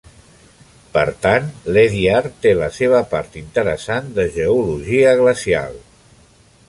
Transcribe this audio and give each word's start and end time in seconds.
Per 0.95 1.03
tant, 1.25 1.49
Ledyard 1.77 2.39
té 2.45 2.53
la 2.61 2.69
seva 2.77 3.03
part 3.13 3.37
interessant 3.43 4.09
de 4.17 4.29
geologia 4.39 5.13
glacial. 5.21 5.79